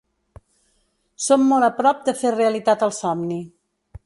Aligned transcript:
Som 1.27 1.45
molt 1.51 1.67
a 1.67 1.71
prop 1.83 2.01
de 2.09 2.17
fer 2.23 2.35
realitat 2.39 2.87
el 2.89 2.97
somni. 3.05 3.43